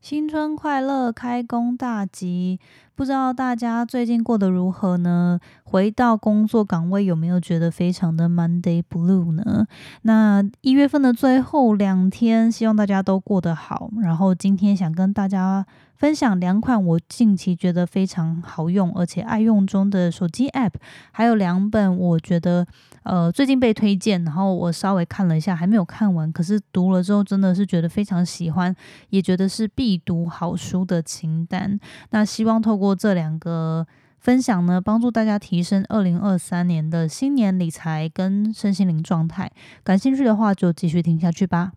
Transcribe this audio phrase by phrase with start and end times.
[0.00, 2.58] 新春快乐，开工大吉！
[2.94, 5.38] 不知道大家最近过得如何呢？
[5.62, 9.66] 回到工作岗位有没有觉得非常的 Monday Blue 呢？
[10.02, 13.90] 那一月份的最后两天，希望大家都过得好。
[14.00, 15.66] 然后今天想跟大家。
[16.00, 20.72] 分享两款我近期觉得非常好用而且爱用中的手机 App，
[21.12, 22.66] 还有两本我觉得
[23.02, 28.74] 呃最近被推荐，然后我稍微看了一下，还没有看完，可是读了之后真的是觉得非常喜欢，
[29.10, 31.78] 也觉得是必读好书的清单。
[32.12, 33.86] 那希望透过这两个
[34.20, 39.52] 分享呢，帮助大家提升二零二三年的新年理财跟身心灵状态。
[39.84, 41.72] 感兴趣的话就继续听下去吧。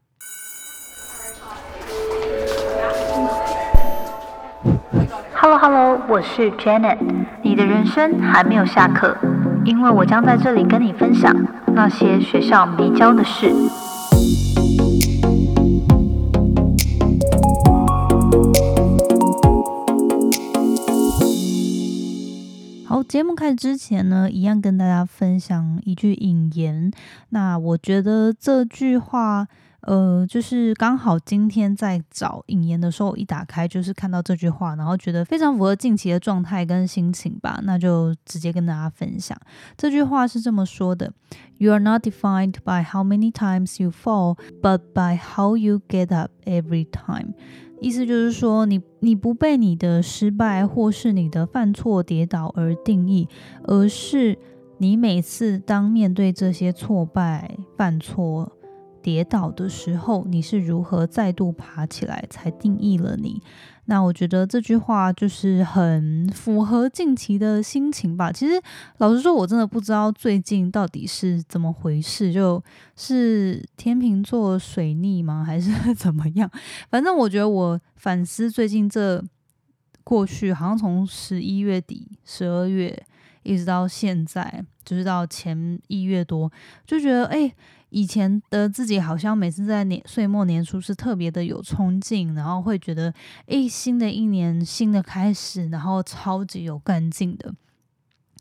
[4.64, 6.98] Hello Hello，我是 Janet。
[7.42, 9.18] 你的人生还没有下课，
[9.66, 11.36] 因为我将在这里跟你分享
[11.74, 13.54] 那些学校没教的事。
[22.88, 26.90] 好，节目开始之前呢，一样跟大家分享一句引言。
[27.32, 29.46] 那我觉得这句话。
[29.86, 39.38] 呃，就是刚好今天在找引言的时候，一打开就是看到这句话，然后觉得非常符合近期的状态跟心情吧，那就直接跟大家分享。
[39.76, 41.12] 这句话是这么说的
[41.58, 46.32] ：You are not defined by how many times you fall, but by how you get up
[46.46, 47.34] every time。
[47.82, 53.28] 意思就是说，你你不被你的失败或是你的犯错跌倒而定义，
[53.64, 54.40] 而是
[54.78, 58.50] 你每次当面对这些挫败、犯错。
[59.04, 63.42] 跌倒的时候，你是如何再度爬起来，才定义了你。
[63.86, 68.32] 那我觉得这句话就是很符合近期的心情吧。
[68.32, 68.54] 其实
[69.00, 72.64] 老实说，我真的不知道最近到底是怎么回事，就
[72.96, 76.50] 是天秤座水逆吗，还是 怎么样？
[76.90, 79.22] 反正我觉得我反思最近这
[80.06, 83.06] 过去，好像从十一月底、十二月
[83.44, 86.50] 一直到现在，就是到前一月多，
[86.88, 87.54] 就觉得哎。
[87.94, 93.14] 以前的自己好像每次在年岁末年初是特别的有冲劲，然后会觉得
[93.46, 97.54] 诶，新的一年新的开始，然后超级有干劲的。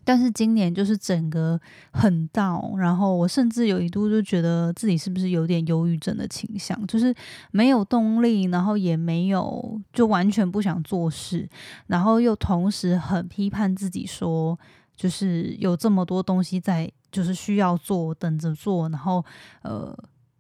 [0.05, 1.61] 但是今年就是整个
[1.93, 7.15] 很到，然后我甚至有一度就觉得自己是不是有点忧郁症的倾向，就是
[7.53, 11.49] 没有动力，然后也没有就完全不想做事，
[11.87, 14.59] 然后又同时很批判自己说，
[15.03, 16.91] 就是有这么多东西在。
[17.13, 19.23] 就是需要做，等着做，然后
[19.61, 19.95] 呃，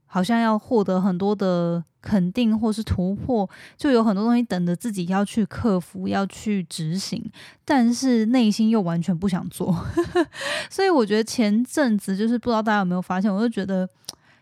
[0.06, 3.46] 好像要获得很多的肯定或是突破，
[3.76, 7.22] 就有很多东西等着自己要去克服，要去执行，
[7.62, 9.84] 但是内心又完全不想做。
[10.70, 13.86] 所以我觉得前阵子就是不知道大家有没有发现，我就觉得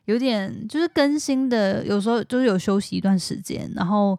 [0.05, 4.17] 有点就是更新的，有时候就是有休息一段时间，然后。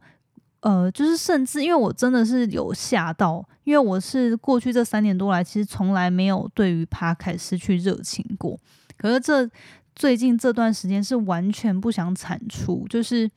[0.61, 8.57] 呃，就是甚至因为我真的是有吓到，因为我是过去这三年多来，其实从来没有对于爬开失去热情过。
[8.97, 9.49] 可是这
[9.95, 13.29] 最近这段时间是完全不想产出，就是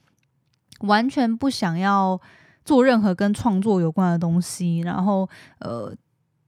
[0.81, 2.21] 完全不想要
[2.65, 5.95] 做任何跟创作有关的东西，然后呃。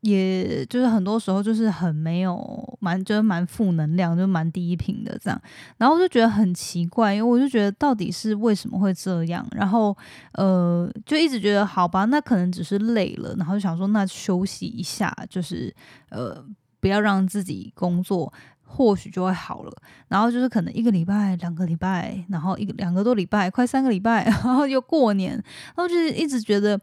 [0.06, 5.42] 也就是很多时候就是很没有蛮就是蛮负能量，就蛮低频的这样，
[5.78, 9.96] 然后我就觉得很奇怪，因为我就觉得到底是为什么会这样，然后
[10.34, 15.74] 呃就一直觉得好吧，那可能只是累了，然后就想说那休息一下，就是
[16.10, 16.44] 呃
[16.78, 19.72] 不要让自己工作，或许就会好了。
[20.06, 26.80] 然后就是可能一个礼拜、两个礼拜，然后一个两个多礼拜，快三个礼拜， 然后又过年，然后就是一直觉得。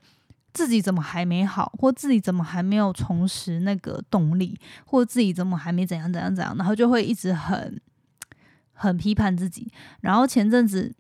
[0.54, 4.56] 自己怎么还没好，或自己怎么还没有重拾那个动力，
[4.86, 7.82] 或自己怎么还没怎样怎样怎样，然后就会一直很
[8.74, 9.72] 很批判自己。
[10.02, 10.94] 然后前阵子，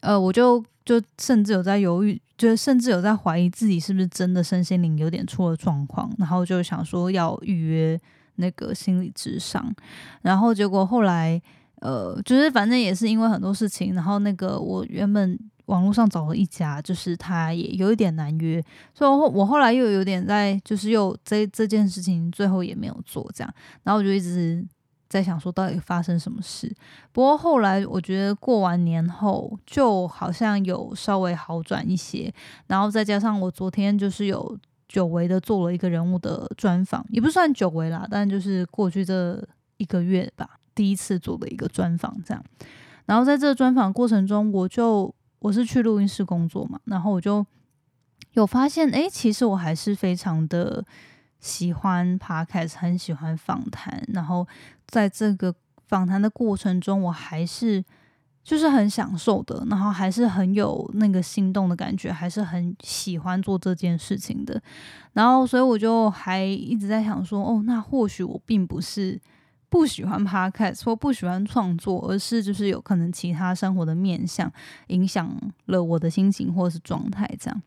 [0.00, 7.98] 呃，我就就甚至有在犹豫，就甚至有在怀疑自己是不是真的身心灵有点出了状况，然后就想说要预约
[8.36, 9.74] 那个心理智商。
[10.20, 11.40] 然后结果后来，
[11.76, 15.38] 呃，就是反正也是因为很多事情，然后那个我原本。
[15.70, 18.60] 网络上找了一家，就是他也有一点难约，
[18.92, 24.66] 所以我后来又有点在，就是又这这件事情最后也没有做这样，然后我就一直
[25.08, 26.74] 在想说到底发生什么事。
[27.12, 32.34] 不过后来我觉得过完年后就好像有稍微好转一些，
[32.66, 34.58] 然后再加上我昨天就是有
[34.88, 39.40] 久违的做了一个人物的专访，也不算久违啦，但就是过去这
[39.76, 42.44] 一个月吧，第一次做的一个专访这样。
[43.06, 45.14] 然后在这个专访过程中，我就。
[45.40, 47.44] 我是去录音室工作嘛，然后我就
[48.34, 50.84] 有发现，哎，其实我还是非常的
[51.40, 54.02] 喜欢 podcast，很喜欢访谈。
[54.08, 54.46] 然后
[54.86, 55.54] 在这个
[55.88, 57.84] 访谈的过程中，我还是
[58.44, 64.62] 就是很享受的，然后还是很有那个心动的感觉，还是很喜欢做这件事情的。
[65.14, 69.20] 然后，所以我就还一直在想说，哦，那或许我并不是
[69.70, 74.52] 不喜欢 podcast 或不喜欢创作，而是就是有可能其他生活的面向
[74.88, 75.34] 影响
[75.66, 77.62] 了我的心情或者是状态这样。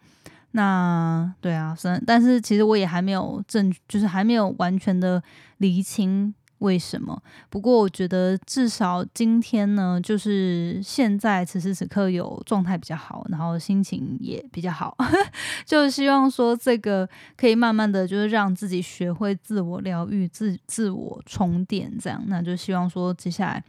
[0.52, 5.24] 那对啊，虽然，但是其实我也还没有正，就是还没有完全的
[5.58, 6.36] 厘清。
[6.64, 7.22] 为什么？
[7.50, 14.96] 不过我觉得至少今天呢，就是现在此时此刻有状态比较好，然后心情也比较好，
[15.66, 23.64] 就希望说这个可以慢慢的就是让自己学会自我疗愈、自自我充电，这样，那就希望说接下来。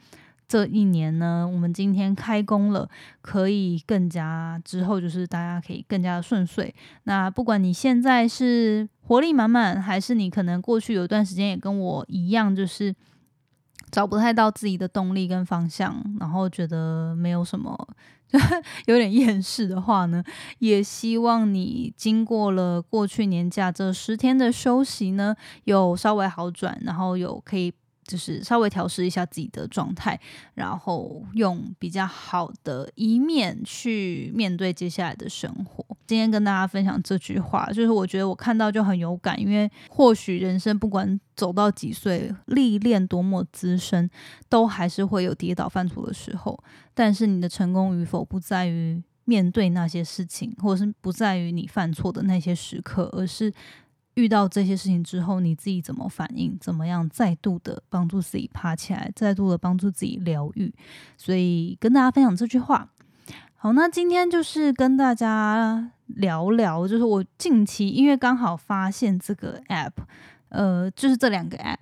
[0.47, 2.87] 这一年呢，我们今天开工了，
[3.23, 6.73] 可以更加之后就是大家可以更加的顺遂。
[7.05, 12.95] 那不管你现在是活力满满，还是你可能过去有一段时间也跟我一样，就是
[13.91, 17.77] 找不太到自己的动力跟方向，然后觉得没有什么，
[18.87, 20.25] 有点厌世的话呢，
[20.59, 27.73] 也希望你经过了过去年假这十天的休息呢，有稍微好转，然后有可以。
[28.07, 30.21] 就是稍微调试一下自己的状态，
[30.53, 35.94] 然后用比较好的一面去面对接下来的生活。
[36.07, 44.09] 今天跟大家分享这句话，就是我觉得我看到就很有感，因为或许人生不管走到几岁，历练多么资深，
[44.49, 46.59] 都还是会有跌倒犯错的时候。
[46.95, 53.53] 但是你的成功与否，不在于面对那些事情，或者是不在于你犯错的那些时刻，而是。
[54.17, 56.57] 遇到这些事情之后，你自己怎么反应？
[56.61, 59.11] 怎么样再度的帮助自己爬起来？
[59.17, 60.73] 再度的帮助自己疗愈？
[61.17, 62.89] 所以跟大家分享这句话。
[63.65, 69.91] 好，那今天就是跟大家聊聊，就是我近期因为刚好发现这个 app，
[70.51, 71.79] 呃，就是这两个 app，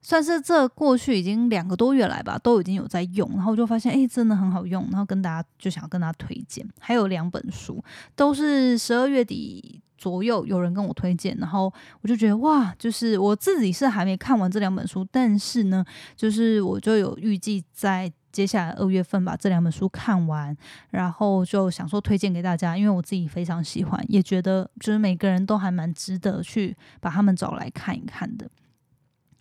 [0.00, 6.66] 算是这过去已经两个多月来吧，都已经有在用，然后就发现哎，真的很好用，然后跟大家就想跟大家推荐。
[6.80, 7.84] 还有两本书，
[8.14, 9.82] 都是十二月底。
[9.98, 11.72] 左右有人跟我推荐，然后
[12.02, 15.82] 我就觉得哇，就是我自己是还没看完这两本书，但是呢，
[16.14, 20.54] 就是我就有预计在接下来二月份把这两本书看完，
[20.90, 28.46] 然后就想说推荐给大家，因为我自己非常喜欢，也觉得就是每个人都还蛮值得去把他们找来看一看的。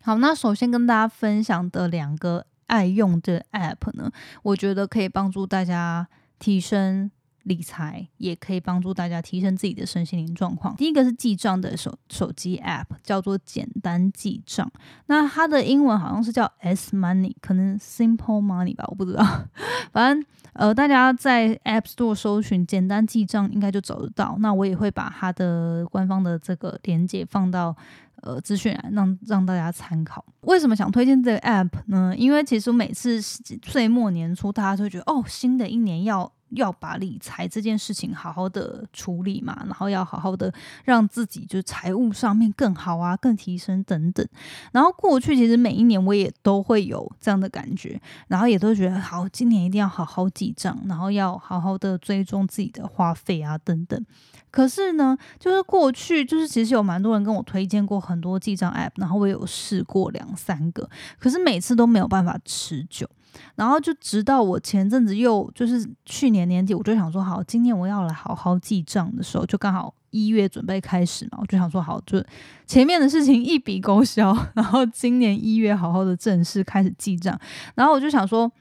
[0.01, 4.09] 好，那首先跟大家分享的两个爱用的 App 呢，
[4.43, 6.07] 我觉得可以帮助大家
[6.39, 7.11] 提升。
[7.45, 10.75] 理财也可以帮助大家提升自己的身心灵状况。
[10.75, 14.71] 第一个是记账的手手机 App，叫做简单记账。
[15.05, 19.23] 那它的英文好像是叫 S Money，可能 Simple Money 吧，我不知道。
[19.93, 24.35] 反正呃，大家在 App Store 搜寻“简单记账”应该就找得到。
[24.39, 27.75] 那我也会把它的官方的这个链接放到
[28.21, 30.25] 呃资讯栏，让让大家参考。
[30.41, 32.15] 为什么想推荐这个 App 呢？
[32.17, 36.31] 因为其实每次岁末年初，大家都觉得哦，新的一年要。
[36.55, 40.53] 要把理财这件事情好好的处理嘛，然后要好好的
[40.83, 44.27] 让自己就是财务上面更好啊，更提升等等。
[44.71, 54.05] 然后过去其实每一年我也都会有这样的感觉，然后也都觉得好，今年一定要好好记账，然后要好好的追踪自己的花费啊等等。
[54.51, 63.05] 可是呢，就是过去就是其实有蛮多人跟我推荐过很多记账 app，然后我有试过两三个，可是每次都没有办法持久。
[63.55, 72.23] 然后就直到我前阵子又就是去年年底，我就想说好，今年我要来好好记账的时候，就刚好一月准备开始嘛，我就想说好，就
[72.65, 77.39] 前面的事情一笔勾销， 然后今年一月好好的正式开始记账。
[77.75, 78.51] 然后我就想说，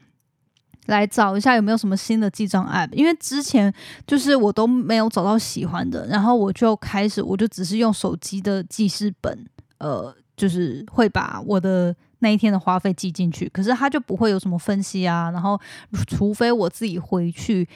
[0.87, 3.73] 来找一下有没有什么新的记账 app，因为之前
[4.05, 9.45] 就是我都没有找到喜欢的，然后我就开始我就只是用手机的记事本，
[9.77, 11.95] 呃，就是会把我的。
[12.25, 15.29] 那一天的花费记进去，可是他就不会有什么分析啊。
[15.29, 15.61] 然后，
[16.07, 17.67] 除非我自己回去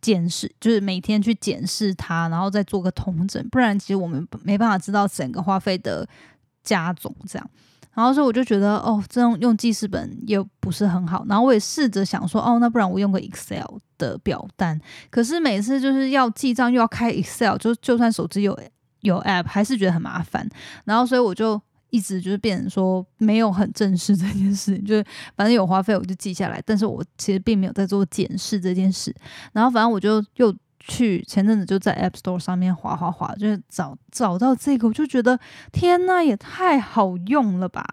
[0.00, 6.08] 检视，就是每天去检视它，然后再做个统整，不然其实我们没办法知道整个花费的
[6.62, 7.50] 加总这样。
[7.94, 11.26] 然后，所以我就觉得，哦，这种用记事本又不是很好。
[11.28, 14.80] 然后我也试着想说，哦，那不然我用个 Excel 的表单。
[15.10, 18.56] 可是每次就是要记账又要开 Excel，就就算手机有
[19.00, 20.48] 有 App，还是觉得很麻烦。
[20.84, 21.60] 然后，所以我就。
[21.90, 25.04] 一直就是变成说没有很正视这件事，就是
[25.36, 29.14] 反正有花费我就记下来，但是我其实并没有在做检视这件事。
[29.52, 35.38] 然后反正我就又去前阵子就在 App Store 上面划划划，就是找找到这个，我就觉得
[35.72, 37.84] 天呐，也太好用了吧！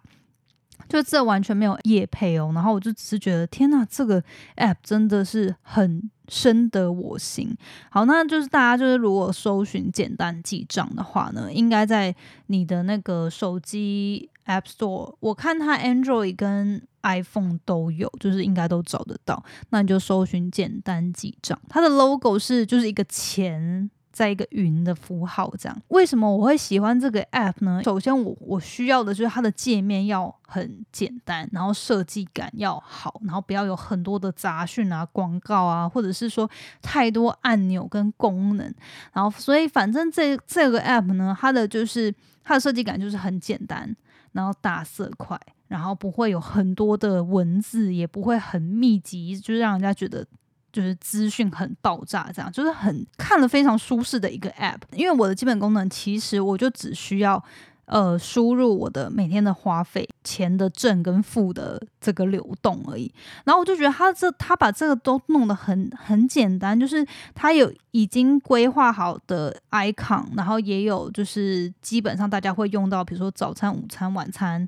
[0.93, 4.23] 就这完全没有夜配哦，然后我就只是觉得天呐，这个
[4.57, 6.09] App 真的是很。
[6.29, 7.53] 深得我心。
[7.89, 12.15] 好，那就是大家就是如果搜寻简单记账的话呢，应该在
[12.47, 19.43] 你的那个手机 App Store，我看它 Android 跟 iPhone 都有，就是应该都找得到。
[19.71, 23.91] 那你就搜寻简单记账，它的 logo 是就是一个钱。
[24.13, 27.82] 在一个云的符号，这样为什么我会喜欢这个 app 呢？
[27.84, 36.48] 首先，我我需要的就是它的界面要很简单，然后设计感要好，然后不要有很多的杂讯啊、广告啊，或者是说
[36.82, 38.72] 太多按钮跟功能。
[39.12, 43.93] 然后，所以反正这这个 app 呢，它的就是它的设计感就是很简单，
[44.34, 50.24] 然后大色块，然后不会有很多的文字，也不会很密集，就让人家觉得。
[50.73, 54.79] 就是资讯很爆炸，这样就是很看了非常舒适的一个 app。
[54.91, 57.41] 因为我的基本功能其实我就只需要
[57.85, 63.13] 呃输入我的每天的花费、钱的正跟负的这个流动而已。
[63.45, 74.67] 然后我就觉得他这他把这个都弄得很很简单，就是他有已经规划好的 icon，然后也有就是基本上大家会用到，比如说早餐、午餐、晚餐。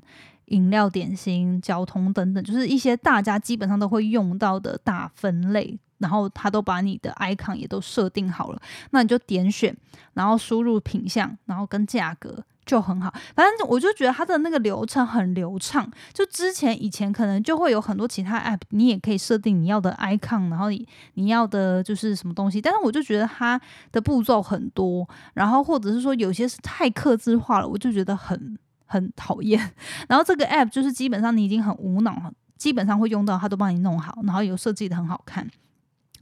[0.50, 8.60] 饮料、点心、交通等等，就是一些大家基本上都会用到的大分类，然后他都把你的 icon 也都设定好了，
[8.90, 9.76] 那你就点选，
[10.14, 13.12] 然后输入品相，然后跟价格就很好。
[13.34, 15.90] 反正我就觉得它的那个流程很流畅。
[16.12, 23.60] 就之前以前可能就会有很多其他 app，你也可以设定你要的 icon，然后你你要的就是什么东西，但是我就觉得它
[23.92, 28.58] 的步骤很多，然后或者是说有些是太克制化了，我就觉得很。
[28.88, 29.60] 很讨厌，
[30.08, 35.44] 然后这个 app 就是基本上你已经很无脑，基本上会用到，它都帮你弄好，然后有设计的很好看。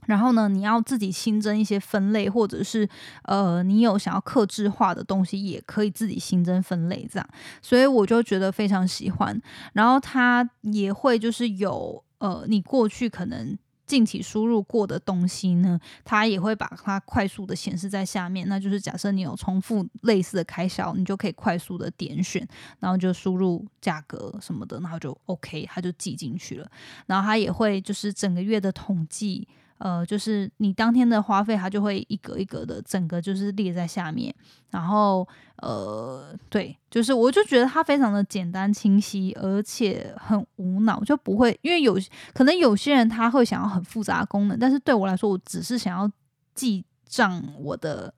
[0.05, 2.87] 然后呢，你要自己新增一些分类，或者是
[3.23, 7.29] 呃，你有想要克制化的东西，也可以自己新增分类这样。
[7.61, 9.41] 所以我就觉得非常喜欢。
[9.73, 13.57] 然后它也会就是有呃，你过去可能。
[13.87, 18.49] 近期输入过的东西呢，它也会把它快速的显示在下面。
[18.49, 22.43] 那就是假设你有重复类似的开销，你就可以快速的点选，
[22.79, 26.67] 然后就输入价格什么的，然后就 OK，它就记进去了。
[27.05, 29.47] 然后它也会就是整个月的统计。
[29.77, 34.33] 呃，就是你当天的花费，它就会一格一格的，整个就是列在下面。
[34.71, 35.27] 然后，
[35.57, 41.99] 呃，对，就是我就觉得它非常的简单清晰，而且很无脑，就不会因为有
[42.33, 46.09] 可能有些人他会想要很复杂功能，但是对我来说，我只是想要
[46.53, 48.13] 记账我的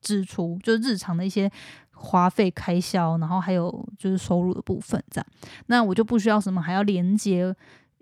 [0.00, 1.50] 支出，就是日常的一些
[1.92, 5.26] 花费开销，然后还有就是收入的部分这样，
[5.66, 7.54] 那我就不需要什么还要连接。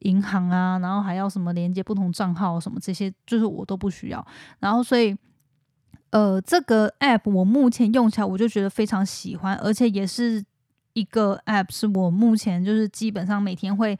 [0.02, 4.26] 银行啊，然后还要什么连接不同账号什么这些，就是我都不需要。
[4.60, 5.16] 然后所以，
[6.10, 10.44] 呃，这个 app 我目前用起来我就觉得非常喜欢，而且也是
[10.92, 13.98] 一个 app 是我目前就是基本上每天会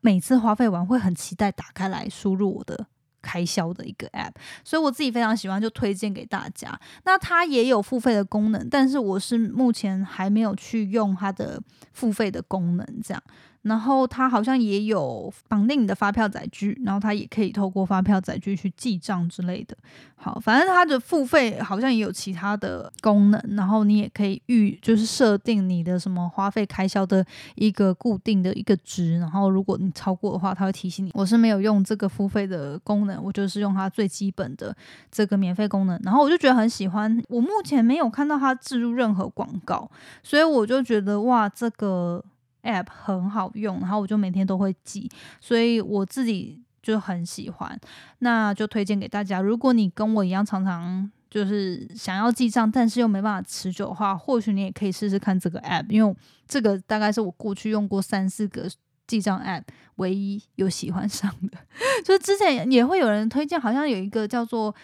[0.00, 2.86] 每次花费完会很期待打开来输入我的
[3.22, 4.32] 开销的一个 app，
[4.64, 6.78] 所以我自己非常喜欢，就推荐给大家。
[7.04, 11.60] 那它也有付费的功能，但是我是目前还没有去用它的
[11.92, 13.22] 付费的功能，这样。
[13.62, 19.76] 然后它好像也有绑定你的发票载具，然后它也可以透过发票载具去记账之类的。
[20.16, 27.24] 好，反正它的付费好像也有其他的功能，然后你也可以预就是设定你的什么花费开销的
[27.54, 31.10] 一个固定的一个值，然后如果你超过的话，它会提醒你。
[31.14, 34.74] 我是没有用这个付费的功能，我就是用它最基本的
[35.10, 37.22] 这个免费功能，然后我就觉得很喜欢。
[37.28, 39.90] 我目前没有看到它置入任何广告，
[40.22, 42.24] 所以我就觉得哇，这个。
[42.62, 47.78] App 很好用，然后我就每天都会记，所以我自己就很喜欢，
[48.20, 49.40] 那就推荐给大家。
[49.40, 56.16] 如果你跟我一样常常就是想要记账，但是又没办法持久的话，或许你也可以试试看这个 app，因为
[56.48, 58.68] 这个大概是我过去用过三四个
[59.06, 59.62] 记账 app
[59.96, 61.58] 唯一有喜欢上的。
[62.04, 64.74] 就是之前也会有人推荐，好像有一个叫做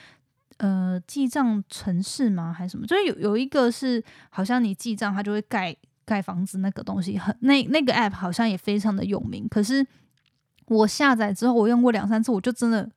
[0.58, 2.86] 呃记账城市吗，还是什么？
[2.86, 5.76] 就是有有一个是好像你记账，它就会盖。
[6.06, 9.84] 盖房子那个东西很那那个 app 好像也非常的有名，可是
[10.68, 12.88] 我下载之后我用过两三次，我就真的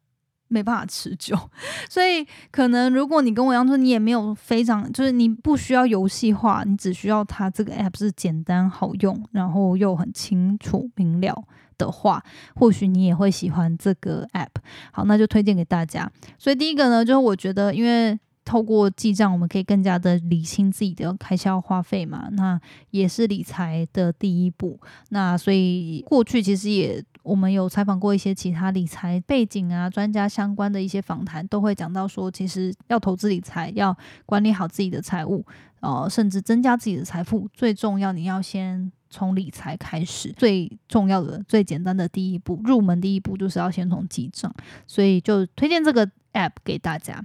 [0.47, 1.35] 没办法持久。
[1.89, 11.43] 所以可能如果你跟我一样说你也没有非常就是你不需要游戏化，你只需要它这个 app 是简单好用，然后又很清楚明了
[11.77, 12.23] 的话，
[12.55, 14.61] 或许你也会喜欢这个 app。
[14.91, 16.09] 好，那就推荐给大家。
[16.37, 18.19] 所以第一个呢，就是我觉得因为。
[18.49, 24.79] 透过记账，我们可以更加的理清自己的开销花费嘛，那也是理财的第一步。
[25.09, 35.45] 那所以过去其实也我们有采访过一些其他理财背景啊专家相关的一些访谈，都会讲到说，其实要投资理财，要管理好自己的财务，
[35.81, 40.33] 呃，甚至增加自己的财富，最重要你要先从理财开始。
[40.35, 44.51] 最重要的、最简单的第一步，入门第一步就是要先从记账，
[44.87, 47.23] 所以就推荐这个 app 给大家。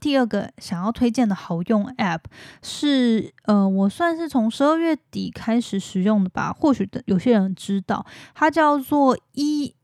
[0.00, 2.20] 第二个想要推荐的好用 App
[2.62, 9.74] 是，呃，我算是从十二月底开始使用的吧，或许的有些人知道，它叫做 E，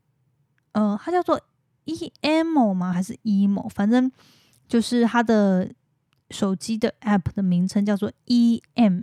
[0.71, 1.41] 呃，它叫做
[2.21, 2.93] Emo 吗？
[2.93, 3.67] 还是 Emo？
[3.69, 4.11] 反正
[4.67, 5.69] 就是它的
[6.29, 8.97] 手机的 App 的名称叫做 EMMO，EMMO，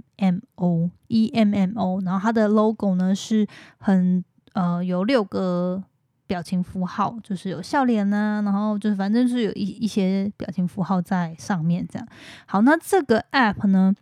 [2.04, 3.47] 然后它的 logo 呢是
[3.78, 5.85] 很呃有六个。
[6.26, 12.09] 表情符号就是有笑脸呢，然后就是反正是有一一些表情符号在上面这样。
[12.47, 13.95] 好，那这个 app 呢？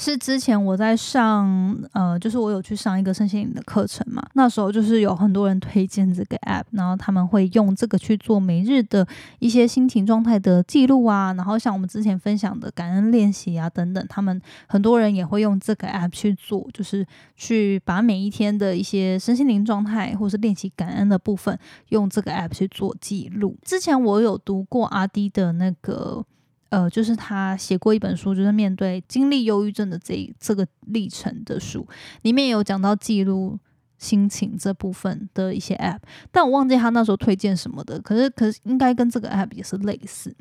[0.00, 9.04] 是之前我在上，呃，就是我有去上一个身心灵的课程嘛，那时候就是有很多人推荐这个 app，然后他们会用这个去做每日的
[9.40, 23.56] 一些心情状态的记录啊，然后像我们之前分享的感恩练习啊等等，他们很多人也会用这个 app 去做，就是去把每一天的一些身心灵状态或是练习感恩的部分，用这个 app 去做记录。
[23.64, 26.24] 之前我有读过阿迪的那个。
[26.70, 31.88] 呃，就是他写过一本书，就是面对经历忧郁症的这这个历程的书，
[32.22, 33.58] 里面有讲到记录
[33.96, 40.36] 心情这部分的一些 App，但我忘记他那时候推荐什么的，可是可是应该跟这个 App 也是类似。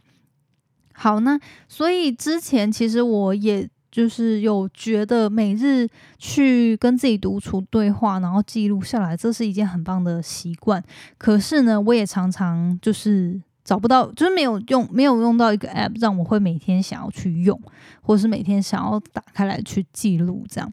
[0.93, 10.83] 好，那所以之前其实我也就是有觉得每日去跟自己独处对话，然后记录下来，这是一件很棒的习惯。
[11.17, 13.41] 可是呢，我也常常就是。
[13.67, 17.61] 找不到，就是没有用，没有用到一个 app 让我会每天想要去用，
[18.01, 20.71] 或者是每天想要打开来去记录这样。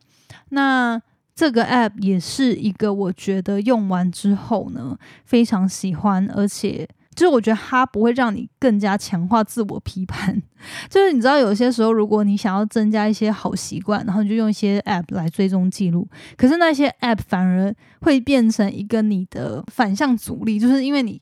[0.50, 1.02] 那
[1.34, 10.40] 这个 app 也是一个我觉得用完之后呢，非常喜欢，而且就是我觉得它不会让你更加强化自我批判。
[10.88, 21.20] 就是你知道，有些时候如果你想要增加一些好习惯，然后你就用一些 app 来追踪记录，可是那些 app 反而会变成一个你的反向阻力，就是因为你。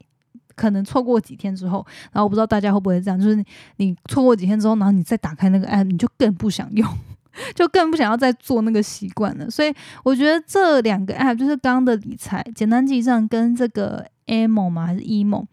[0.57, 3.45] 可能错过几天之后，然后我不知道大家会不会这样，就是
[3.77, 6.89] 你错过几天之后，然后你再打开那个 app，你就更不想用，
[7.55, 9.51] 就更不想要再做那个习惯了。
[9.51, 15.45] 所以我觉得这两个 app，就是刚刚的理财简单记账跟这个 emo 嘛，还是 emo，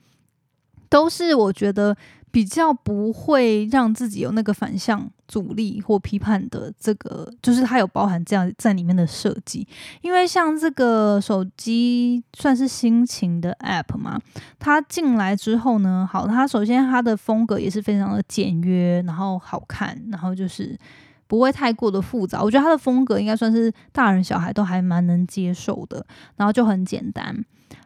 [0.90, 1.96] 都是我觉得。
[2.32, 9.68] 比较不会让自己有那个反向阻力或批判的这个，就是它有包含这样在里面的设计。
[10.02, 14.20] 因为像这个手机算是心情的 app 嘛，
[14.60, 20.78] 它进来之后呢，好，它首先它的风格也是非常的简约，然后好看，然后就是
[21.26, 22.44] 不会太过的复杂。
[22.44, 27.36] 我觉得它的风格应该算是大人小孩都还蛮能接受的，然后就很简单。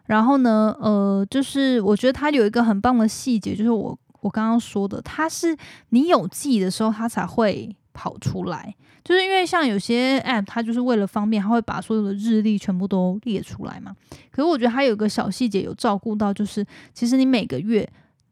[0.05, 3.97] 然后呢，呃，就是我觉得它有一个很棒的细节，就是我。
[4.23, 5.55] 我刚刚说的，它是
[5.89, 8.73] 你有记忆的时候，它才会跑出来。
[9.03, 13.93] 就是因为像有些 app，它就是为了方便，它会把所有的日历全部都列出来嘛。
[14.31, 17.87] 可是我觉得它有个小细节有照顾到，就是其实你每个月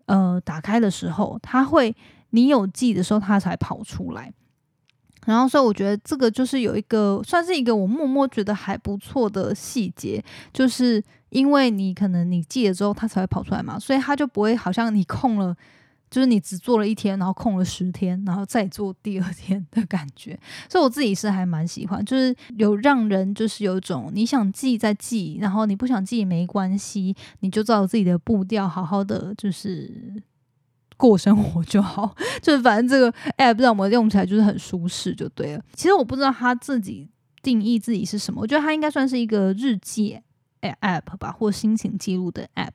[0.06, 1.94] 呃打开的时候，它会
[2.30, 4.32] 你有记忆的时候，它才跑出来。
[5.26, 15.56] 然后所以我觉得这个就是有一个算是一个我默默觉得还不错的细节，就是因为你可能你记了之后，它才会跑出来嘛，所以它就不会好像你空了。
[16.10, 20.38] 就是你只做了一天，然后空了十天，然后再做第二天的感觉，
[20.70, 30.22] 所以我自己是还蛮喜欢，就是有让人就是有一种你想记再记，然后你不想记也没关系，你就照自己的步调好好的就是
[31.02, 35.64] 过生活就好， 就是反正这个 app 让我们用起来就是很舒适就对了。
[35.74, 37.10] 其实我不知道他自己
[37.42, 40.20] 定义自己是什么，我觉得他应该算是一个日记
[40.62, 42.70] app 吧，或心情记录的 app。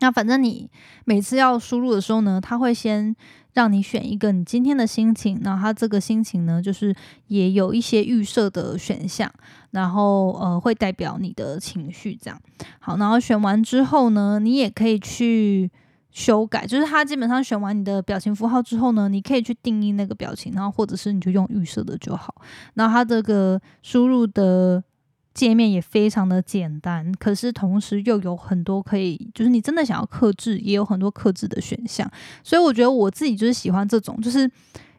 [0.00, 0.70] 那反正你
[1.04, 3.14] 每次要输入的时候呢，他会先
[3.52, 6.94] 让你选一个你今天的心情，然后他这个心情呢，就是
[7.28, 9.32] 也有一些预设的选项，
[9.70, 12.38] 然后呃会代表你的情绪这样。
[12.80, 15.70] 好，然后选完之后呢，你也可以去
[16.14, 22.34] 修改，就是它基本上选完你的表情符号之后呢，你可以去定义那个表情，然后或者是你就用预设的就好。
[22.72, 24.82] 然后它这个输入的。
[25.34, 32.08] 界面也非常的简单，可是同时又有很多可以，就是你真的想要克制，也有很多克制的选项。
[32.44, 34.48] 所以我觉得我自己就是喜欢这种，就是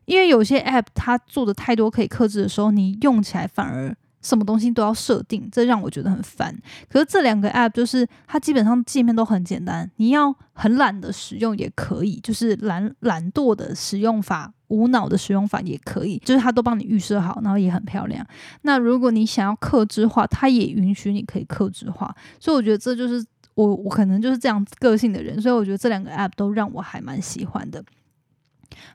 [0.04, 3.95] 因为有些 App 它做的太多可以克制的时候，你用起来反而。
[4.26, 6.52] 什么东西都要设定，这让我觉得很烦。
[6.90, 18.26] 可是这两个 app 就是它基本上界面都很简单，你要很懒的使用也可以，就是懒懒惰的使用法、无脑的使用法也可以，就是它都帮你预设好，然后也很漂亮。
[18.64, 22.12] 那如果你想要克制化，它也允许你可以克制化。
[22.40, 27.84] 所以我觉得这就是我我可能就是这样个性的人，所以我觉得这两个 app 都让我还蛮喜欢的。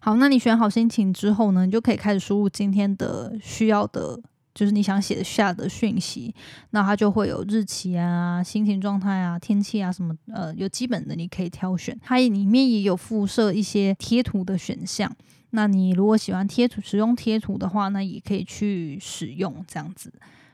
[0.01, 4.21] 好，那你选好心情之后呢，你就可以开始输入今天的需要的。
[4.55, 6.35] 就是你想写下的讯息，
[6.71, 11.99] 那它就会有日期啊、心情状态啊、天气啊什么，呃，有基本的你可以挑选。
[12.03, 15.11] 它里面也有附设一些贴图的选项，
[15.51, 20.13] 那你如果喜欢贴图、使用贴图的话，那也可以去使用这样子。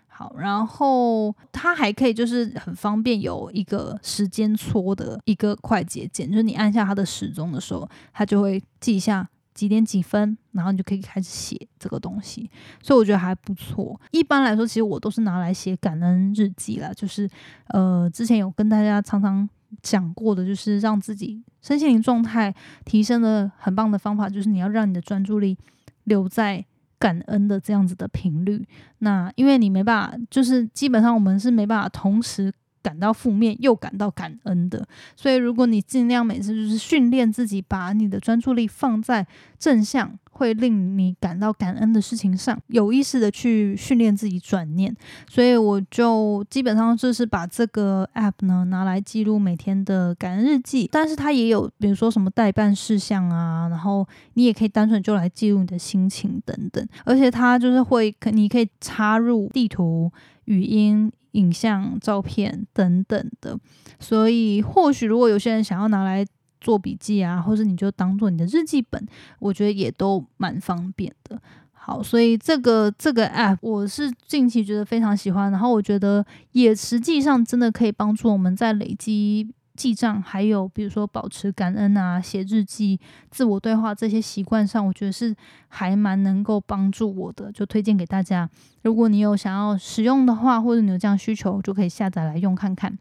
[0.09, 9.29] 好，然后它还可以就是很方便有一个时间戳的一个快捷键，就是你按下它的时钟的时候，它就会记一下。
[9.57, 12.51] 几点几分，然后你就可以开始写这个东西，
[12.83, 13.99] 所以我觉得还不错。
[14.11, 17.27] 一般来说，其实我都是拿来写感恩日记啦，就是
[17.69, 19.49] 呃，之前有跟大家常常
[19.81, 25.57] 讲过的，就是让自己身心灵状态提升的很棒的方法，就是你要让你的专注力
[26.05, 26.63] 留在
[26.99, 28.69] 感恩的这样子的频率。
[28.99, 32.53] 那因为你没办法，就是基本上我们是没办法同时。
[32.87, 39.27] 感到负面又感到感恩的，所以如果你尽量每次就是训练自己，把你的专注力放在
[39.59, 44.95] 正向，会令你感到感恩的事情上，有意识的去训练自己转念。
[45.29, 60.13] 所以我就基本上就是把这个 app 呢拿来记录每天的感恩日记，但是它也有比如说什么代办事项啊，然后你也可以单纯就来记录你的心情等等，而且它就是会可你可以插入地图、
[60.45, 61.11] 语音。
[61.37, 63.59] 影像、照片等等的，
[64.01, 66.27] 所以或许如果有些人想要拿来
[66.61, 69.07] 做笔记啊，或者你就当做你的日记本，
[69.39, 71.41] 我觉得也都蛮方便的。
[71.73, 79.55] 好，所以这个这个 app 我是近期觉得非常喜欢，然后我觉得也实际上真的可以帮助我们在累积。
[79.77, 82.99] 记账，还有比如说保持感恩啊、写日记、
[83.31, 85.37] 自我对话这些习惯上，我觉得是
[85.69, 88.49] 还蛮能够帮助我的，就推荐给大家。
[88.83, 92.99] 如果你有想要使用的话，或者你有这样需求，就可以下载来用看看。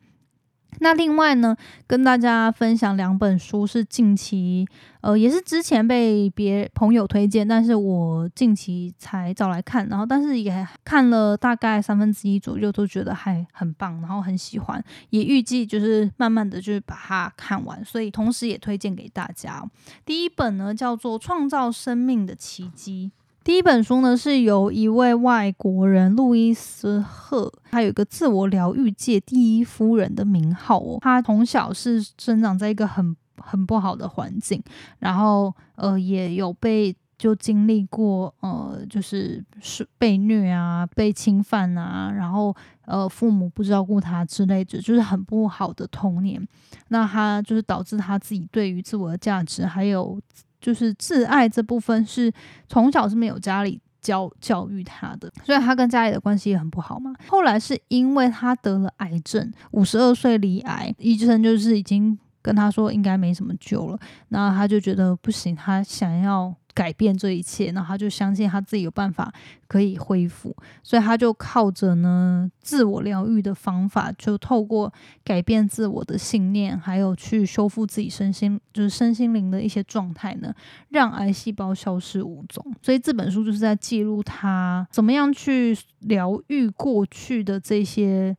[0.79, 1.55] 那另外呢，
[1.87, 4.67] 跟大家分享两本书是近期，
[5.01, 19.63] 呃，也是之前被别朋友推荐，但是我近期才找来看，然后但是也看了大概三分之一左右，都觉得还很棒，然后很喜欢，也预计就是慢慢的就是把它看完，所以同时也推荐给大家。
[20.05, 23.11] 第一本呢叫做《创造生命的奇迹》。
[23.45, 30.97] 第一本书呢，是由一位外国人路易斯赫，他有一个自我疗愈界第一夫人的名号哦。
[30.99, 34.59] 他从小是生长在一个很很不好的环境，
[34.97, 42.51] 然后呃也有被就经历过呃就是是被虐啊、被侵犯啊，然后
[42.85, 46.43] 呃父母不照顾他之类的，就是很不好的童年。
[46.87, 50.19] 那他就是导致他自己对于自我的价值还有。
[50.65, 52.33] 就是自爱这部分是
[52.67, 57.13] 从小是没有家里教教育他的，所以他跟家里的关系也很不好嘛。
[57.27, 63.99] 后来是因为他得了癌症，五十二岁离癌，医生就是已经跟他说应该没什么救了，
[64.29, 66.51] 然后他就觉得不行，他想要。
[66.75, 69.33] 改变这一切，然后他就相信他自己有办法
[69.65, 80.53] 可以恢复，所以他就靠着呢自我疗愈的方法，就透过改变自我的信念，还有去修复自己身心，就是身心灵的一些状态呢，
[80.89, 82.61] 让癌细胞消失无踪。
[82.81, 88.35] 所以这本书就是在记录他怎么样去疗愈过去的这些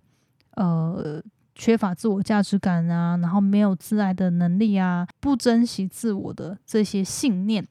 [0.56, 1.22] 呃
[1.54, 7.66] 缺乏自我价值感啊，然后没有自爱的能力啊，不珍惜自我的这些信念。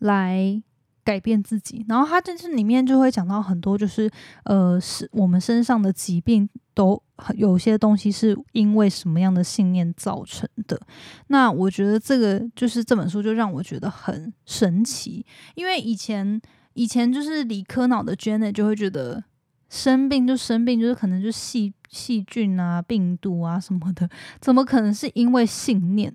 [0.00, 0.62] 来
[1.04, 4.10] 改变自己，然后他就是里面就会讲到很多，就是
[4.44, 7.02] 呃，是我们身上的疾病都
[7.34, 10.78] 有些东西是因为什么样的信念造成的。
[11.28, 16.38] 那我觉得这个就是这本书就让我觉得很神奇，因为以前
[16.74, 19.24] 以前就是理科脑的 Janet 就会觉得
[19.70, 24.06] 生病就生病，就是可能就细细菌啊、病毒啊什么的，
[24.42, 26.14] 怎么可能是因为信念？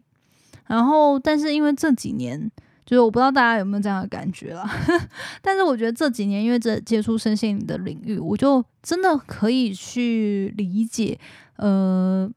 [0.67, 2.51] 然后，但是因为这几年。
[2.85, 4.69] 就是我不知道大家有没有这样的感觉啦，
[5.41, 11.17] 但是我觉得这几年因为这接触身心灵的领域，我就真的可以去理解，
[11.55, 12.29] 呃，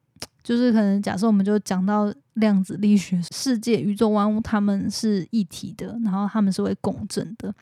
[0.42, 7.54] 就是可能假设我们就讲到量子力学世界、宇宙万物，它们是一体的，然后他们是会共振的。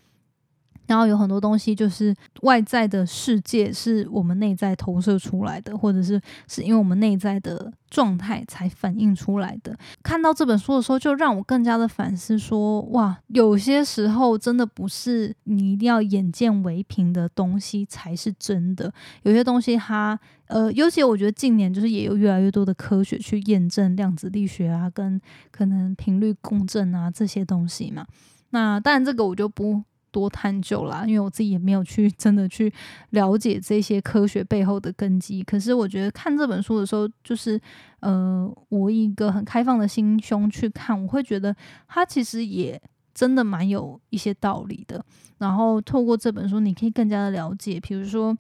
[0.87, 9.77] 然后有很多东西就是外在的世界是我们内在投射出来的，或者是是因为我们内在的状态才反映出来的。
[10.03, 18.92] 看到这本书的时候，就让我更加的反思说：哇，有些时候真的不是你一定要眼见为凭的东西才是真的。
[19.23, 20.18] 有些东西它
[20.49, 25.18] 呃，尤其我觉得近年就是也有越来越多的科学去验证量子力学啊，跟
[25.51, 28.07] 可能频率共振啊这些东西嘛。
[28.51, 29.83] 那当然这个我就不。
[30.14, 32.72] 多探究啦，因为我自己也没有去 真的去
[33.11, 35.42] 了解这些科学背后的根基。
[35.42, 37.61] 可是我觉得看这本书的时候，就是
[37.98, 41.55] 呃，我一个很开放的心胸去看，我会觉得
[41.88, 42.81] 它其实也
[43.12, 45.05] 真的蛮有一些道理的。
[45.38, 48.38] 然后透过这本书，你可以更加的了解，比如说，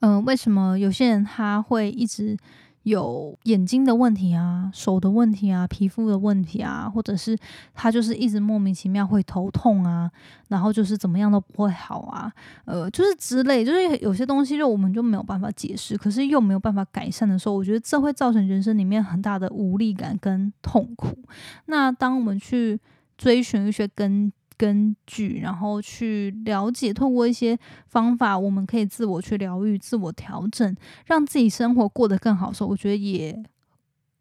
[0.00, 2.34] 嗯，为什么有些人他会一直。
[2.90, 7.36] 有眼睛的问题啊，手的问题啊，皮肤的问题啊，或者是
[7.72, 10.10] 他就是一直莫名其妙会头痛啊，
[10.48, 12.30] 然后就是怎么样都不会好啊，
[12.66, 21.16] 呃，就是之类，就是有些东西就我们就没有办法解释，可是又没有办法改善的时候，我觉得这会造成人生里面很大的无力感跟痛苦。
[21.66, 22.78] 那当我们去
[23.16, 24.30] 追寻一些根。
[24.60, 32.52] 根据，然后去了解，透过一些方法，我们可以自我去疗愈、自我调整，让自己生活过得更好。
[32.52, 33.42] 时候，我觉得也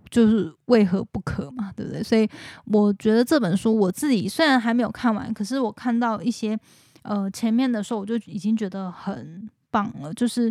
[0.10, 2.02] 就是为何不可嘛，对不对？
[2.02, 2.26] 所以
[2.68, 6.58] 我觉得这本书我自己虽然还没有看完，可是我看到一些
[7.02, 10.50] 呃前面的时候，我就已经觉得很棒了，就是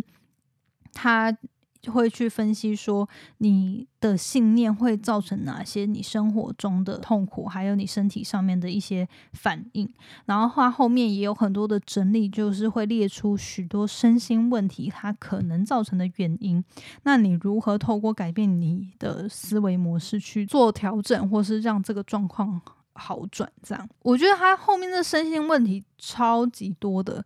[0.93, 1.35] 他。
[1.81, 9.89] 就会去分析说你的信念会造成哪些你生活中的痛苦，还有你身体上面的一些反应。
[10.25, 16.61] 然后话后面也有很多的整理，就是会列出许多身心问题它可能造成的原因。
[17.03, 22.59] 那你如何透过改变你的思维模式去做调整，或是让这个状况
[22.91, 23.49] 好转？
[23.63, 27.23] 这样，我觉得他后面的身心问题超级多的，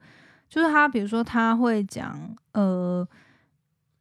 [0.48, 3.08] 就是他比如说他会讲呃。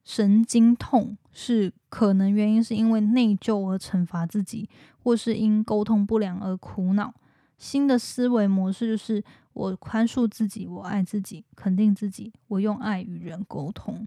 [0.04, 4.68] 神经痛是可能原因，是因为内疚而惩罚自己，
[5.02, 7.14] 或是因沟通不良而苦恼。
[7.56, 14.04] 新的思维模式就是我宽恕自己，我爱自己，肯定自己，我用爱与人沟通。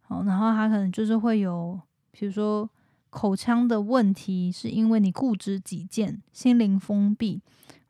[0.00, 2.68] 好，然后他可能就是会有，比如说
[3.08, 7.40] 口腔的问题，是因为你固执己见，心灵封闭，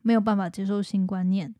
[0.03, 1.55] 没有办法接受新观念。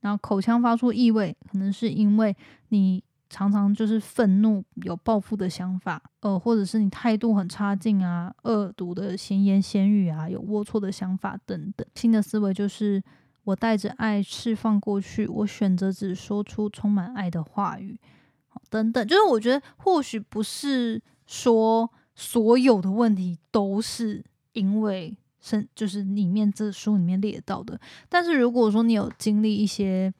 [0.00, 2.36] 然后口腔发出异味，可能是因为
[2.68, 3.02] 你。
[3.34, 11.84] 常常就是愤怒、有报复的想法，呃，或者是你态度很差劲啊、恶毒的闲言闲语啊、有龌龊的想法等等。
[11.96, 13.02] 新的思维就是
[13.42, 17.98] 我带着爱释放过去，我选择只说出充满爱的话语，
[18.70, 19.04] 等等。
[19.08, 27.80] 就是我觉得或许不是说所有的问题都是因为身，就是里面这书里面列到的。
[28.08, 30.14] 但是如果说你有经历一些。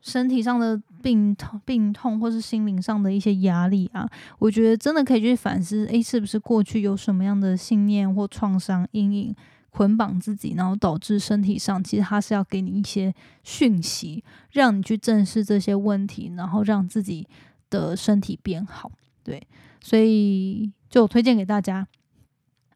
[0.00, 4.08] 身体上的病痛、病痛，或是心灵上的一些压力啊，
[4.38, 9.34] 我觉得真的可以去反思：诶，是不是过去有什么样的信念或创伤阴影
[9.70, 17.26] 捆绑自己，然后导致身体上其实它是要给你一些讯息，让你去正视这些问题，然后让自己
[17.70, 18.90] 的身体变好。
[19.22, 19.46] 对，
[19.80, 21.86] 所以就推荐给大家。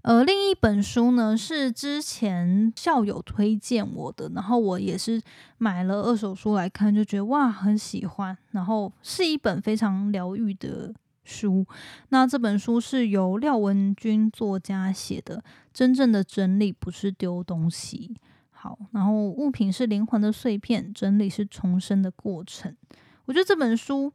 [0.02, 5.22] 呃，另一本书呢是之前校友推荐我的，然后我也是
[5.58, 11.64] 买了二手书来看，就觉得哇很喜欢，然后是一本非常疗愈的书。
[12.08, 15.38] 那这本书是由廖文君作家写的，
[15.72, 18.16] 《真正的整理不是丢东西》。
[18.50, 22.76] 好，然后物品是灵魂的碎片，整理是重生的过程。
[23.26, 24.12] 我觉得这本书。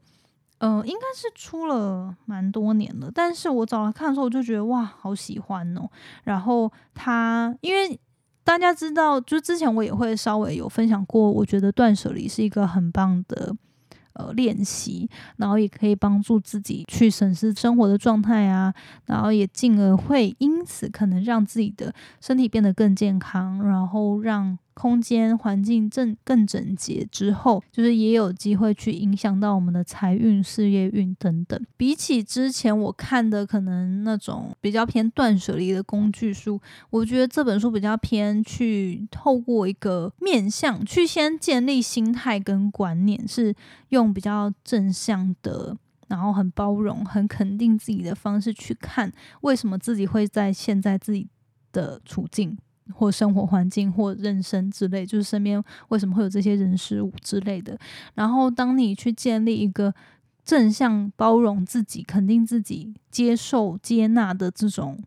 [0.60, 5.88] 呃，应该是出了蛮多年了，但是我找来看的时候，我就觉得哇，好喜欢哦。
[6.24, 8.00] 然后他，因为
[8.44, 13.56] 大家知道，就之前我也会稍微有分享过，我觉得断舍离是一个很棒的
[14.14, 18.74] 呃练习，然后也可以帮助自己去审视生活的状态啊，
[19.06, 24.58] 然后也进而会因此可能让自己的身体变得更健康，然后让。
[24.78, 31.60] 空间环境正更整洁之后，就是也有机会去影响到我们的财运、事业运等等。
[31.76, 36.62] 比起之前我看的可能那种比较偏断舍离的工具书，
[36.92, 43.56] 我觉得这本书比较偏去透过一个面向去先建立心态跟观念，是
[43.90, 45.76] 用比较正向的，
[46.08, 49.12] 然后很包容、很肯定自己的方式去看
[49.42, 51.28] 为什么自己会在现在自己
[51.72, 52.56] 的处境。
[52.94, 57.78] 或生活环境，或人生之类，就是身边为什么会有这些人事物之类的。
[58.16, 59.94] 然后，当你去建立一个
[60.44, 64.98] 正向、包容自己、肯定自己、接受、接纳的这种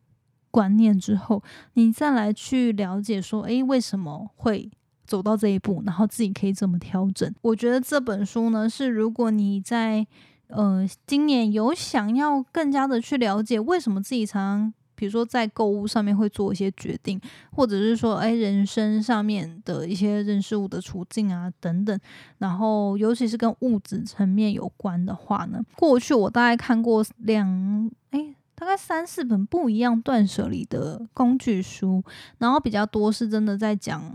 [0.50, 1.42] 观念之后，
[1.74, 4.70] 你再来去了解说，诶，为什么会
[5.06, 5.82] 走到这一步？
[5.86, 7.32] 然后自己可以怎么调整？
[7.42, 10.06] 我觉得这本书呢，是如果你在
[10.48, 14.72] 呃今年有想要更加的去了解为什么自己常。
[15.00, 17.18] 比如说，在购物上面会做一些决定，
[17.52, 21.98] 或者是说，哎，人生上面的一些人事物的处境啊，等等。
[22.36, 32.04] 然后，尤其是跟物质层面有关的话呢，过去我大概看过两，哎，大概三四本不一样断舍离的工具书，
[32.36, 34.14] 然后比较多是真的在讲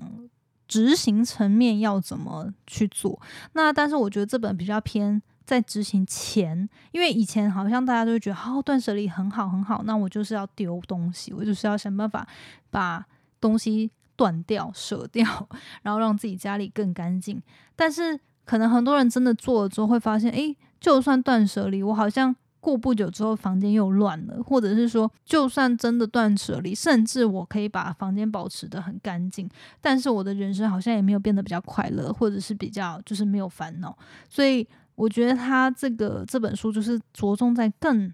[0.67, 3.19] 执行层面要怎么去做。
[3.54, 5.19] 那但是我觉得这本比较偏。
[5.45, 12.27] 在执行前，因为以前好像大家都会觉得，哦，断舍离很好很好，那我就是要丢东西，我就是要想办法
[12.71, 13.05] 把
[13.39, 15.47] 东西断掉、舍掉，
[15.84, 17.41] 然后让自己家里更干净。
[17.75, 29.47] 但是可能很多人真的做了之后，会发现，诶，就算断舍离，我好像过不久之后房间又乱了，或者是说，就算真的断舍离，甚至我可以把房间保持的很干净，
[29.79, 33.95] 但是我的人生好像也没有变得比较快乐，或者是比较就是没有烦恼。
[34.27, 38.13] 所以我觉得他这个这本书就是着重在更。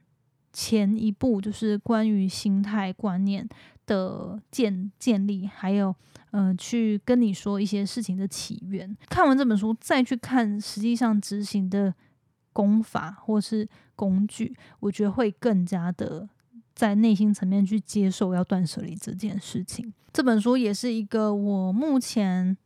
[0.54, 3.48] 前一步就是关于心态观念
[3.86, 5.96] 的建建立，还有
[6.32, 8.94] 呃，去跟你说一些事情的起源。
[9.08, 11.96] 看完这本书，再去看实际上执行的
[12.52, 13.66] 功法或是
[13.96, 16.28] 工具，我觉得会更加的
[16.76, 19.94] 在内心层面去接受要断舍离这件事情。
[20.12, 22.58] 这本书也是一个我目前。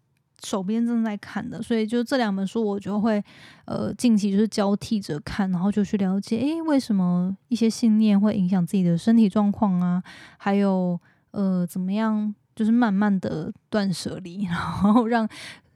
[0.43, 3.23] 手边正在看的，所以就这两本书，我就会
[3.65, 10.03] 呃近期就是交替着看，然后就去了解，诶，为什么一些信念会影响自己的身体状况啊？
[10.37, 10.99] 还有
[11.31, 15.27] 呃，怎么样，就是慢慢的断舍离，然后让。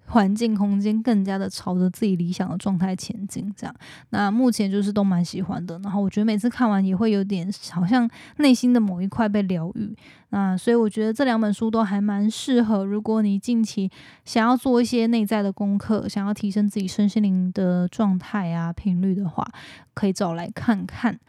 [0.09, 3.75] 环境空间更加的朝着自己理想的状态前进，这样。
[4.09, 9.95] 那目前就是都蛮喜欢的，然后我觉得每次看完也会有点好像内心的某一块被疗愈。
[10.31, 13.89] 那所以我觉得这两本书都还蛮适合，如果你近期
[14.25, 19.47] 想要做一些内在的功课，想要提升自己身心灵的状态啊频率的话，
[19.93, 21.19] 可以找来看看。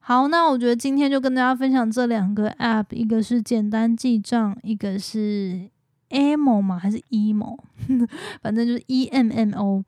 [0.00, 5.71] 好，那我觉得今天就跟大家分享这两个 App，一个是简单记账，一个是。
[6.12, 6.78] Emo 吗？
[6.78, 7.58] 还是 emo？
[8.40, 9.84] 反正就是 e m m o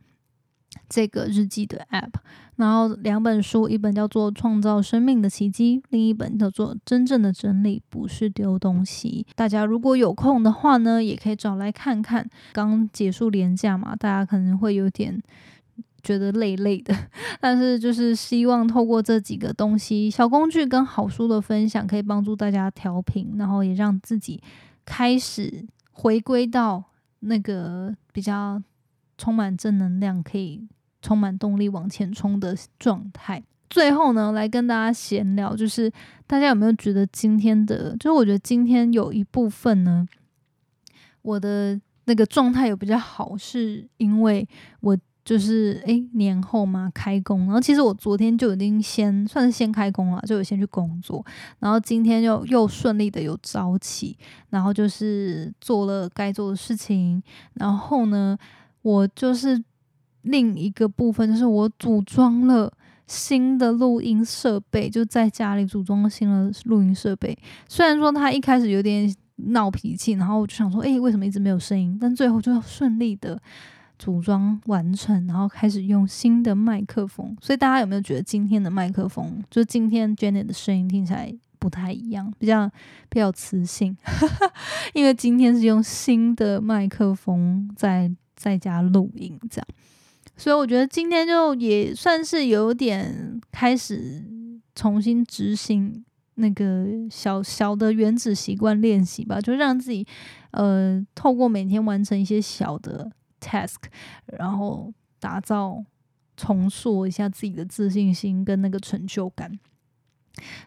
[0.88, 2.10] 这个日记的 app。
[2.56, 9.26] 然后两本书，一本叫做《创造生命的奇迹》，另一本叫做《真正的真理不是丢东西》。
[9.34, 12.28] 大家如果有空的话呢，也可以找来看看。
[12.52, 15.20] 刚结束廉假嘛，大家可能会有点
[16.04, 16.94] 觉得累累的，
[17.40, 24.40] 但是就是希望透过这几个东西、小工具跟好书的分享，可以帮助大家调频，然后也让自己
[24.84, 25.66] 开始。
[25.94, 26.84] 回归到
[27.20, 28.62] 那个比较
[29.16, 30.68] 充满正能量、可以
[31.00, 33.42] 充满动力往前冲的状态。
[33.70, 35.90] 最后呢，来跟大家闲聊，就是
[36.26, 40.06] 大家有没有觉得今天的，就是我觉得今天有一部分呢，
[41.22, 44.46] 我的那个状态有比较好，是因为
[44.80, 44.98] 我。
[45.24, 51.24] 就是诶，年后嘛开工，然后其实我昨天就已经先算是先开工了，就有先去工作，
[51.60, 54.16] 然后今天又又顺利的有早起，
[54.50, 57.22] 然后就是做了该做的事情，
[57.54, 58.36] 然后呢，
[58.82, 59.62] 我就是
[60.22, 62.70] 另一个部分就是我组装了
[63.06, 67.34] 新的录音设备，就在家里组装新的录音设备，
[67.66, 71.96] 虽然说他一开始有点闹脾气，然后我就想说，诶，为什么一直没有声音？
[71.98, 73.40] 但最后就顺利的。
[74.04, 77.34] 组装完成，然后开始用新的麦克风。
[77.40, 82.70] 所以大家有没有觉得今天的麦克风，就今天 Janet 的声音听起来不太一样，比较
[83.08, 83.96] 比较磁性？
[84.92, 89.66] 因为今天是用新的麦克风在在家录音，这样。
[90.36, 94.22] 所以我觉得今天就也算是有点开始
[94.74, 100.06] 重新执行那个小小的原子习惯练习吧，就让自己
[100.50, 103.10] 呃透过每天完成一些小的。
[103.44, 103.76] task，
[104.26, 105.84] 然后打造、
[106.36, 109.58] 重塑一下自己的自信心跟那个成就感。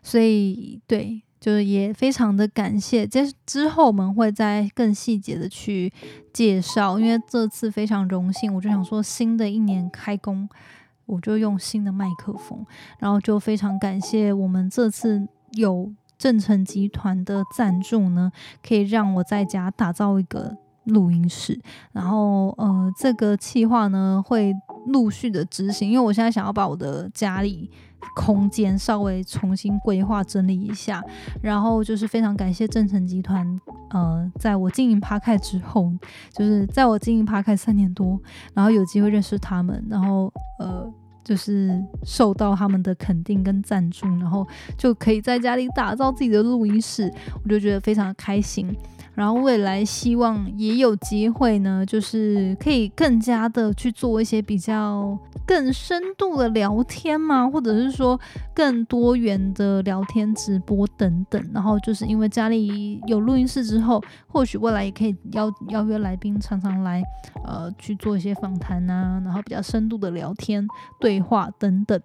[0.01, 3.05] 所以，对，就是也非常的感谢。
[3.05, 5.91] 这之后我们会再更细节的去
[6.31, 10.47] 介绍，因为这次非常荣幸，我就想说，新的一年开工，
[11.05, 12.65] 我就用新的麦克风，
[12.99, 18.31] 然后就非常感谢我们这次有正成集团的赞助呢，
[18.65, 20.57] 可以让我在家打造一个。
[20.87, 21.59] 录音室，
[21.91, 24.53] 然后呃，这个计划呢会
[24.87, 27.69] 陆续的执行，因为我现在想要把我的家里
[28.15, 31.03] 空间稍微重新规划整理一下，
[31.41, 33.45] 然后就是非常感谢正成集团，
[33.89, 35.91] 呃，在我经营趴开之后，
[36.33, 38.19] 就是在我经营趴开三年多，
[38.53, 40.89] 然后有机会认识他们，然后呃，
[41.23, 44.47] 就是受到他们的肯定跟赞助，然后
[44.77, 47.11] 就可以在家里打造自己的录音室，
[47.43, 48.73] 我就觉得非常开心。
[49.17, 58.19] 然后未来希望也有机会呢，就是可以更加的去做一些比较更深度的聊天嘛，或者是说
[58.53, 61.49] 更多元的聊天直播等等。
[61.51, 67.01] 然后就是因为家里有录音室之后，或许未来也可以邀邀约来宾常常来，
[67.43, 70.63] 呃，去做一些访谈啊，然后比较深度的聊天
[70.99, 71.99] 对话等等。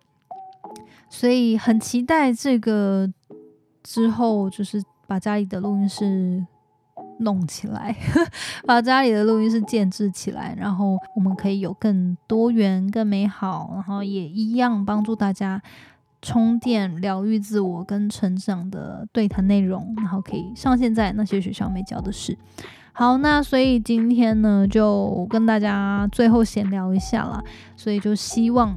[1.10, 3.06] 所以很期待这个
[3.82, 6.46] 之后，就是把家里的录音室。
[7.22, 7.96] 弄起来，
[8.66, 15.60] 把家里的录音室建制起来，然后我们可以有更多元、更美好，然后也一样帮助大家
[16.20, 22.36] 充电、疗愈自我跟成长的对谈内容，然后可以上线在那些学校没教的事。
[22.92, 27.42] 好，那所以今天呢，就跟大家最后闲聊一下啦。
[27.76, 28.76] 所以就希望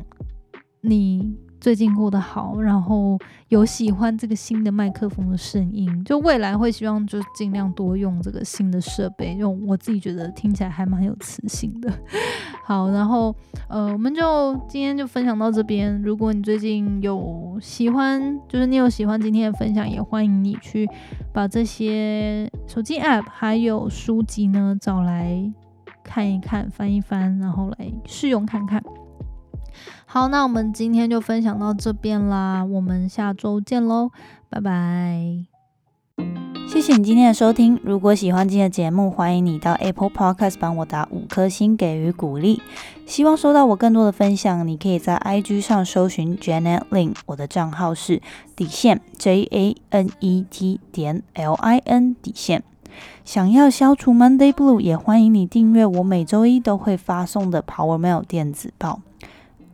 [0.82, 1.38] 你。
[1.66, 11.92] 最近过得好，然后有喜欢这个新的麦克风的声音，就未来会希望就尽量多用这个新的设备，用我自己觉得听起来还蛮有磁性的。
[12.64, 13.36] 好，然后
[13.68, 16.00] 呃，我们就今天就分享到这边。
[16.04, 20.88] 如果你最近有喜欢，就是你有喜欢今天的分享，也欢迎你去
[21.34, 25.52] 把这些手机 App 还有书籍呢找来
[26.04, 28.84] 看一看、翻一翻，然后来试用看看。
[30.06, 34.12] 好，那我们今天就分享到这边啦，我们下周见喽，
[34.50, 35.46] 拜拜！
[36.68, 42.62] 谢谢你今天的收听，如果喜欢今天的节目，欢迎你到 Apple Podcast 帮我打五颗星给予鼓励。
[43.06, 48.22] 希望收到我更多的分享，你可以在 IG 上搜寻 Janet Lin，我的账号是
[48.56, 52.64] 底线 J A N E T 点 L I N 底线。
[53.24, 59.02] 想要消除 Monday Blue，也欢迎你订阅我每周一都会发送的 Power Mail 电子报。